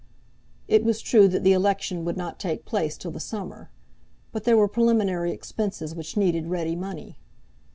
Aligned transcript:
It 0.67 0.83
was 0.83 0.99
true 0.99 1.27
that 1.27 1.43
the 1.43 1.51
election 1.53 2.03
would 2.05 2.17
not 2.17 2.39
take 2.39 2.65
place 2.65 2.97
till 2.97 3.11
the 3.11 3.19
summer; 3.19 3.69
but 4.31 4.45
there 4.45 4.57
were 4.57 4.67
preliminary 4.67 5.31
expenses 5.31 5.93
which 5.93 6.17
needed 6.17 6.47
ready 6.47 6.75
money. 6.75 7.19